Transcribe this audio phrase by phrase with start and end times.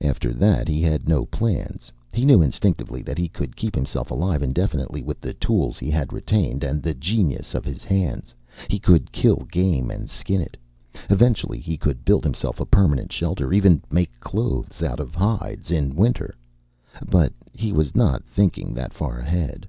[0.00, 1.92] After that he had no plans.
[2.12, 6.12] He knew instinctively that he could keep himself alive indefinitely with the tools he had
[6.12, 8.34] retained, and the genius of his hands.
[8.66, 10.56] He could kill game and skin it.
[11.08, 15.70] Eventually he could build himself a permanent shelter, even make clothes out of hides.
[15.70, 16.34] In winter
[17.08, 19.68] But he was not thinking that far ahead.